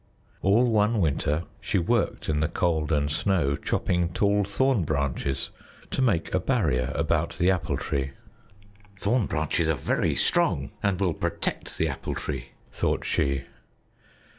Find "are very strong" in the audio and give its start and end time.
9.69-10.71